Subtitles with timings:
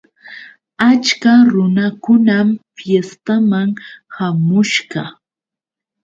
[0.89, 3.69] Achka runakunam fiestaman
[4.15, 5.01] hamushqa.